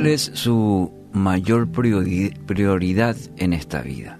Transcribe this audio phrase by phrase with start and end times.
[0.00, 4.18] ¿Cuál es su mayor prioridad en esta vida?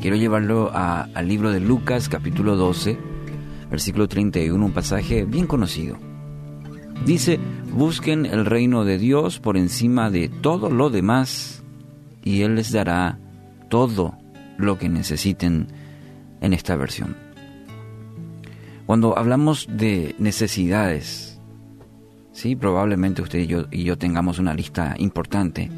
[0.00, 2.96] Quiero llevarlo al libro de Lucas capítulo 12,
[3.70, 5.98] versículo 31, un pasaje bien conocido.
[7.04, 7.38] Dice,
[7.70, 11.62] busquen el reino de Dios por encima de todo lo demás
[12.24, 13.18] y Él les dará
[13.68, 14.16] todo
[14.56, 15.66] lo que necesiten
[16.40, 17.14] en esta versión.
[18.86, 21.31] Cuando hablamos de necesidades,
[22.32, 25.70] sí, probablemente usted y yo, y yo tengamos una lista importante,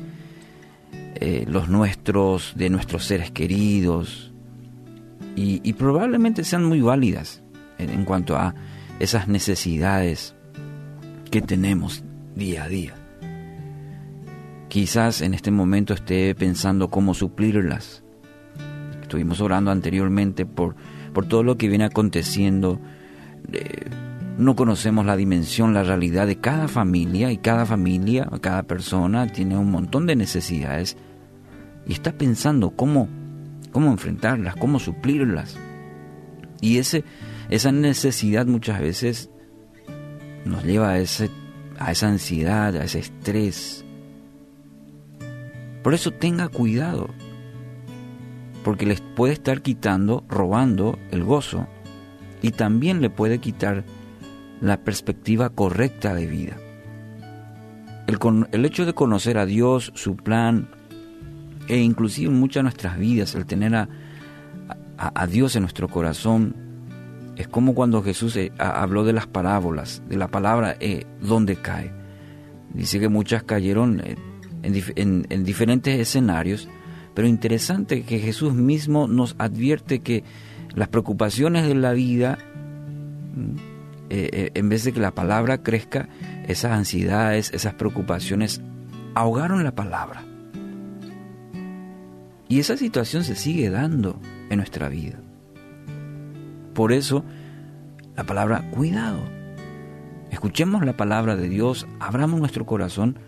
[1.17, 4.33] eh, los nuestros, de nuestros seres queridos,
[5.37, 7.43] y, probablemente sean muy válidas
[7.79, 8.55] en cuanto a
[9.01, 10.37] esas necesidades
[11.31, 12.05] que tenemos
[12.37, 12.95] día a día.
[14.69, 18.03] Quizás en este momento esté pensando cómo suplirlas.
[19.03, 20.77] Estuvimos orando anteriormente por,
[21.13, 22.81] por todo lo que viene aconteciendo.
[23.53, 23.89] Eh,
[24.37, 29.57] no conocemos la dimensión, la realidad de cada familia y cada familia, cada persona tiene
[29.57, 30.97] un montón de necesidades
[31.87, 33.09] y está pensando cómo,
[33.71, 35.57] cómo enfrentarlas, cómo suplirlas.
[36.61, 37.05] Y ese,
[37.49, 39.31] esa necesidad muchas veces
[40.45, 43.85] nos lleva a, a esa ansiedad, a ese estrés.
[45.85, 47.11] Por eso tenga cuidado,
[48.65, 51.69] porque les puede estar quitando, robando el gozo
[52.43, 53.85] y también le puede quitar
[54.65, 56.57] la perspectiva correcta de vida.
[58.07, 58.19] El,
[58.53, 60.69] el hecho de conocer a Dios, su plan,
[61.69, 63.89] e inclusive en muchas de nuestras vidas, el tener a,
[64.97, 66.65] a Dios en nuestro corazón,
[67.37, 71.93] es como cuando Jesús eh, habló de las parábolas, de la palabra eh, donde cae.
[72.73, 74.17] Dice que muchas cayeron eh,
[74.63, 76.69] en, diferentes escenarios,
[77.15, 80.25] pero interesante que Jesús mismo nos advierte que
[80.75, 82.39] las preocupaciones de la vida,
[84.15, 86.09] mm, en vez de que la palabra crezca,
[86.47, 88.61] esas ansiedades, esas preocupaciones,
[89.15, 90.25] ahogaron la palabra.
[92.49, 94.21] Y esa situación se sigue dando
[94.51, 95.19] en nuestra vida.
[96.75, 97.25] Por eso,
[98.17, 99.21] la palabra cuidado.
[100.31, 103.19] Escuchemos la palabra de Dios, abramos nuestro corazón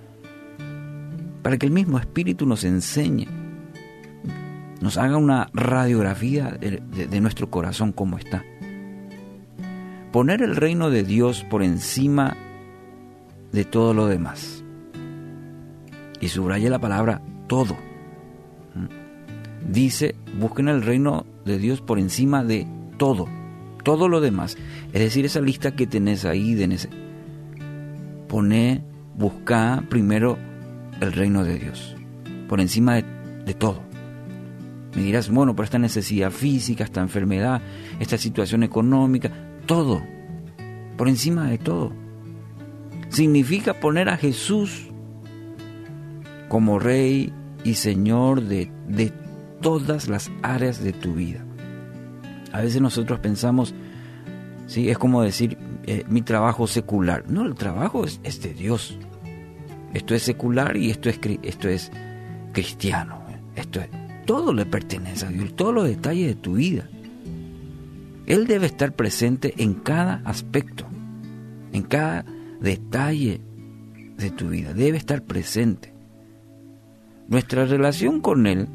[1.42, 3.28] para que el mismo Espíritu nos enseñe,
[4.80, 8.44] nos haga una radiografía de, nuestro corazón como está.
[10.16, 12.38] Poner el reino de Dios por encima
[13.53, 14.65] de todo lo demás.
[16.22, 17.77] Y subraya la palabra todo.
[19.69, 22.66] Dice, busquen el reino de Dios por encima de
[22.97, 23.28] todo,
[23.84, 24.56] todo lo demás.
[24.94, 26.88] Es decir, esa lista que tenés ahí, ese,
[28.26, 28.82] poné,
[29.19, 30.38] busca primero
[30.99, 31.94] el reino de Dios,
[32.49, 33.05] por encima de,
[33.44, 33.82] de todo.
[34.94, 37.60] Me dirás, bueno, por esta necesidad física, esta enfermedad,
[38.00, 39.31] esta situación económica,
[39.66, 40.03] todo,
[40.97, 41.93] por encima de todo.
[43.09, 44.88] Significa poner a Jesús
[46.49, 47.32] como Rey
[47.65, 49.12] y Señor de, de
[49.60, 51.44] todas las áreas de tu vida.
[52.53, 53.75] A veces nosotros pensamos,
[54.66, 57.25] sí, es como decir eh, mi trabajo secular.
[57.28, 58.99] No, el trabajo es, de Dios.
[59.94, 61.91] Esto es secular y esto es, esto es
[62.53, 63.21] cristiano.
[63.55, 63.88] Esto es,
[64.26, 66.88] todo le pertenece a Dios, todos los detalles de tu vida.
[68.26, 70.84] Él debe estar presente en cada aspecto,
[71.72, 72.25] en cada
[72.60, 73.41] detalle
[74.16, 74.75] de tu vida.
[74.75, 75.94] Debe estar presente.
[77.28, 78.69] Nuestra relación con Él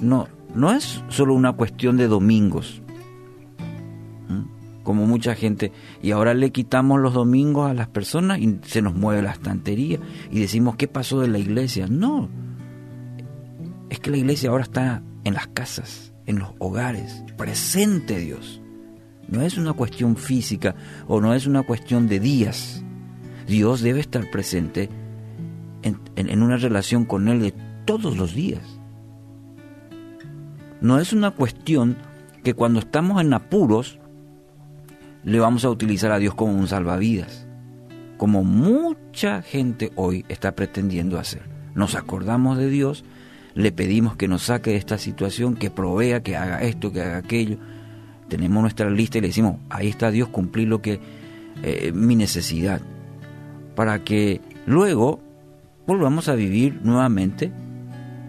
[0.00, 2.82] no, no es solo una cuestión de domingos,
[4.82, 5.70] como mucha gente,
[6.00, 9.98] y ahora le quitamos los domingos a las personas y se nos mueve la estantería
[10.30, 11.86] y decimos, ¿qué pasó de la iglesia?
[11.88, 12.30] No,
[13.90, 18.60] es que la iglesia ahora está en las casas, en los hogares, presente Dios.
[19.28, 22.84] No es una cuestión física o no es una cuestión de días.
[23.46, 24.90] Dios debe estar presente
[25.82, 27.54] en, en una relación con Él de
[27.86, 28.62] todos los días.
[30.82, 31.96] No es una cuestión
[32.44, 33.98] que cuando estamos en apuros
[35.24, 37.46] le vamos a utilizar a Dios como un salvavidas,
[38.18, 41.42] como mucha gente hoy está pretendiendo hacer.
[41.74, 43.04] Nos acordamos de Dios,
[43.58, 47.16] le pedimos que nos saque de esta situación, que provea, que haga esto, que haga
[47.16, 47.58] aquello.
[48.28, 51.00] Tenemos nuestra lista y le decimos, ahí está Dios, cumplir lo que
[51.64, 52.80] eh, mi necesidad,
[53.74, 55.18] para que luego
[55.88, 57.50] volvamos a vivir nuevamente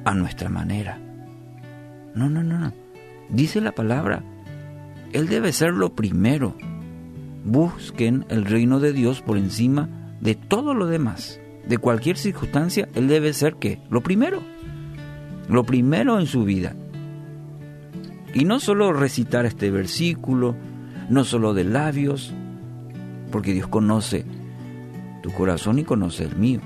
[0.04, 0.98] a nuestra manera.
[2.16, 2.74] No, no, no, no.
[3.30, 4.24] Dice la palabra,
[5.14, 6.56] Él debe ser lo primero.
[7.46, 9.90] Busquen el reino de Dios por encima
[10.22, 11.40] de todo lo demás.
[11.68, 13.80] De cualquier circunstancia, Él debe ser qué?
[13.92, 14.42] Lo primero.
[15.50, 16.76] Lo primero en su vida.
[18.34, 20.56] Y no solo recitar este versículo,
[21.10, 22.34] no solo de labios,
[23.32, 24.26] porque Dios conoce
[25.24, 26.62] tu corazón y conoce el mío.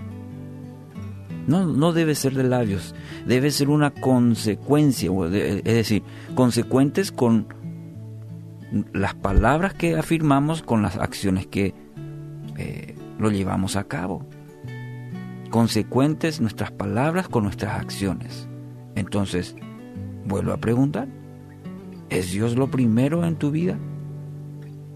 [1.48, 2.94] No, no debe ser de labios,
[3.26, 6.04] debe ser una consecuencia, es decir,
[6.36, 7.48] consecuentes con
[8.94, 11.74] las palabras que afirmamos, con las acciones que
[12.58, 14.26] eh, lo llevamos a cabo.
[15.50, 18.48] Consecuentes nuestras palabras con nuestras acciones.
[18.96, 19.56] Entonces,
[20.26, 21.08] vuelvo a preguntar,
[22.10, 23.78] ¿es Dios lo primero en tu vida?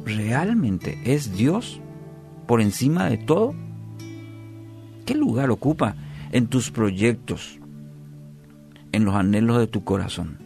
[0.06, 1.82] ¿Realmente es Dios
[2.46, 3.54] por encima de todo?
[5.06, 5.96] ¿Qué lugar ocupa
[6.32, 7.60] en tus proyectos,
[8.92, 10.38] en los anhelos de tu corazón?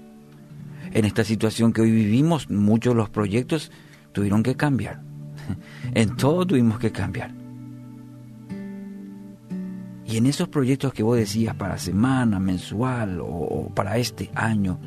[0.93, 3.71] En esta situación que hoy vivimos, muchos de los proyectos
[4.11, 5.01] tuvieron que cambiar.
[5.93, 7.40] En todo tuvimos que cambiar.
[10.11, 14.77] Y en esos proyectos que vos decías para semana, mensual o, para este año,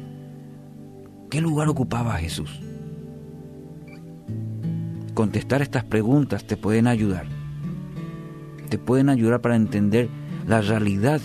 [1.30, 2.60] ¿qué lugar ocupaba Jesús?
[5.14, 7.24] Contestar estas preguntas te pueden ayudar.
[8.68, 10.10] Te pueden ayudar para entender
[10.46, 11.22] la realidad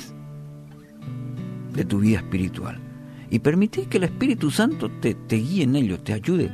[1.74, 2.80] de tu vida espiritual.
[3.30, 6.50] Y permitir que el Espíritu Santo te, te guíe en ello, te ayude.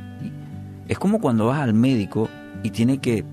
[0.88, 2.28] Es como cuando vas al médico
[2.64, 3.24] y tiene que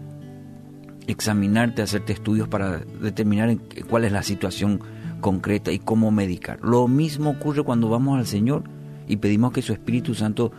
[1.07, 3.57] examinarte, hacerte estudios para determinar
[3.89, 4.81] cuál es la situación
[5.21, 6.59] concreta y cómo medicar.
[6.61, 8.63] Lo mismo ocurre cuando vamos al Señor
[9.07, 10.51] y pedimos que su Espíritu Santo,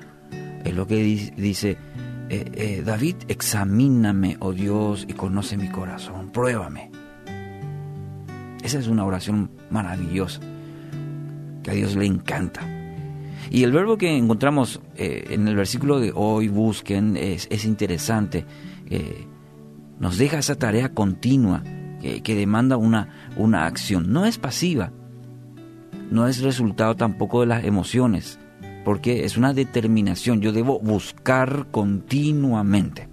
[0.64, 1.02] es lo que
[1.36, 1.76] dice
[2.30, 6.90] eh, eh, David, examíname, oh Dios, y conoce mi corazón, pruébame.
[8.62, 10.40] Esa es una oración maravillosa,
[11.62, 12.62] que a Dios le encanta.
[13.50, 18.46] Y el verbo que encontramos eh, en el versículo de hoy, busquen, es, es interesante
[19.98, 21.62] nos deja esa tarea continua
[22.22, 24.12] que, demanda una, una acción.
[24.12, 24.92] No es pasiva,
[26.10, 28.38] no es resultado tampoco de las emociones,
[28.84, 30.40] porque es una determinación.
[30.40, 33.08] Yo debo buscar continuamente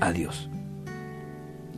[0.00, 0.50] a Dios.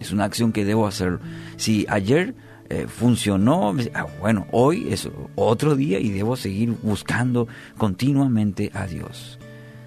[0.01, 1.21] Es una acción que debo hacer.
[1.57, 2.35] Si ayer
[2.69, 9.39] eh, funcionó, ah, bueno, hoy es otro día y debo seguir buscando continuamente a Dios.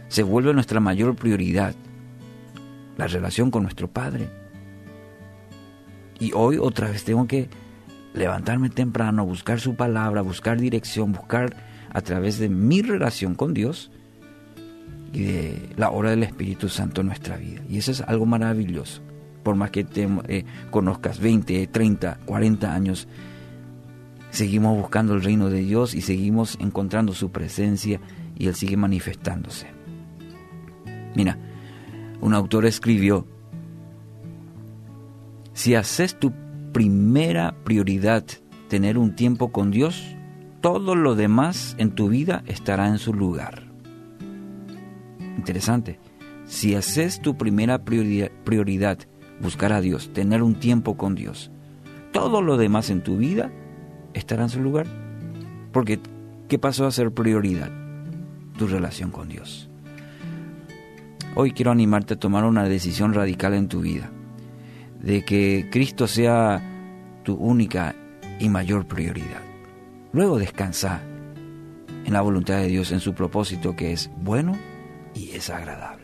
[0.07, 1.75] Se vuelve nuestra mayor prioridad
[3.01, 4.29] la relación con nuestro Padre.
[6.19, 7.49] Y hoy otra vez tengo que
[8.13, 11.55] levantarme temprano, buscar su palabra, buscar dirección, buscar
[11.91, 13.89] a través de mi relación con Dios
[15.13, 17.63] y de la obra del Espíritu Santo en nuestra vida.
[17.67, 19.01] Y eso es algo maravilloso.
[19.41, 23.07] Por más que te eh, conozcas 20, 30, 40 años,
[24.29, 27.99] seguimos buscando el reino de Dios y seguimos encontrando su presencia
[28.37, 29.65] y Él sigue manifestándose.
[31.15, 31.39] Mira,
[32.21, 33.27] un autor escribió,
[35.53, 36.31] si haces tu
[36.71, 38.23] primera prioridad
[38.69, 40.15] tener un tiempo con Dios,
[40.61, 43.63] todo lo demás en tu vida estará en su lugar.
[45.37, 45.99] Interesante.
[46.45, 48.99] Si haces tu primera prioridad,
[49.41, 51.51] buscar a Dios, tener un tiempo con Dios,
[52.11, 53.51] todo lo demás en tu vida
[54.13, 54.85] estará en su lugar.
[55.71, 55.99] Porque,
[56.47, 57.71] ¿qué pasó a ser prioridad?
[58.57, 59.70] Tu relación con Dios.
[61.33, 64.11] Hoy quiero animarte a tomar una decisión radical en tu vida,
[65.01, 66.61] de que Cristo sea
[67.23, 67.95] tu única
[68.37, 69.41] y mayor prioridad.
[70.11, 71.01] Luego descansa
[72.05, 74.57] en la voluntad de Dios, en su propósito que es bueno
[75.15, 76.00] y es agradable.